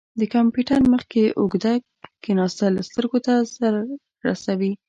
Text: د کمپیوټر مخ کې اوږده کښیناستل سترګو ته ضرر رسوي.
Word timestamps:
د 0.19 0.21
کمپیوټر 0.35 0.79
مخ 0.91 1.03
کې 1.11 1.23
اوږده 1.39 1.73
کښیناستل 2.23 2.73
سترګو 2.89 3.19
ته 3.25 3.33
ضرر 3.57 3.87
رسوي. 4.27 4.71